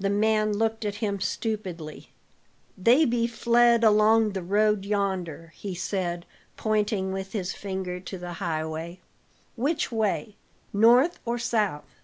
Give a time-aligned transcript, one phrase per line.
[0.00, 2.10] The man looked at him stupidly.
[2.76, 8.32] "They be fled along the road yonder," he said, pointing with his finger to the
[8.42, 8.98] highway.
[9.54, 10.34] "Which way,
[10.72, 12.00] north or south?"